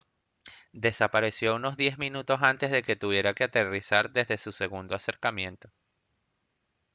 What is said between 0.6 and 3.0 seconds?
desapareció unos diez minutos antes de que